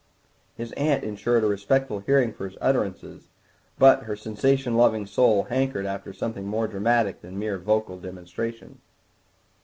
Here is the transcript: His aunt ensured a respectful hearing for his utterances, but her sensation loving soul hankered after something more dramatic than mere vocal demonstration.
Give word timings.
His 0.55 0.71
aunt 0.71 1.03
ensured 1.03 1.43
a 1.43 1.47
respectful 1.47 1.99
hearing 1.99 2.33
for 2.33 2.49
his 2.49 2.57
utterances, 2.59 3.27
but 3.77 4.05
her 4.05 4.15
sensation 4.15 4.75
loving 4.75 5.05
soul 5.05 5.43
hankered 5.43 5.85
after 5.85 6.11
something 6.11 6.47
more 6.47 6.67
dramatic 6.67 7.21
than 7.21 7.37
mere 7.37 7.59
vocal 7.59 7.99
demonstration. 7.99 8.79